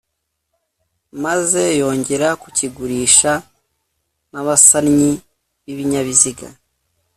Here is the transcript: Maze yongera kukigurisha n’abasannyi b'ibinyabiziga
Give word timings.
Maze 1.23 1.61
yongera 1.81 2.27
kukigurisha 2.41 3.31
n’abasannyi 4.31 5.11
b'ibinyabiziga 5.63 6.47